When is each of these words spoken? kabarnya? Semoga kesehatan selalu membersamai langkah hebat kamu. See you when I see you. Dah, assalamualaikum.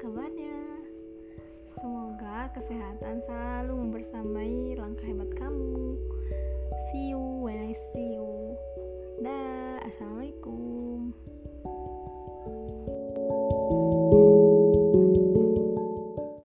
kabarnya? 0.00 0.56
Semoga 1.76 2.48
kesehatan 2.56 3.20
selalu 3.28 3.84
membersamai 3.84 4.80
langkah 4.80 5.04
hebat 5.04 5.28
kamu. 5.36 6.00
See 6.88 7.12
you 7.12 7.20
when 7.20 7.60
I 7.68 7.76
see 7.92 8.16
you. 8.16 8.56
Dah, 9.20 9.76
assalamualaikum. 9.84 10.59